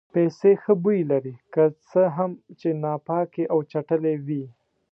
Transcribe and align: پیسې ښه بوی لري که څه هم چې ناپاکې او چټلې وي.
پیسې 0.15 0.51
ښه 0.61 0.73
بوی 0.83 0.99
لري 1.11 1.35
که 1.53 1.63
څه 1.89 2.01
هم 2.17 2.31
چې 2.59 2.69
ناپاکې 2.83 3.43
او 3.53 3.59
چټلې 3.71 4.15
وي. 4.27 4.45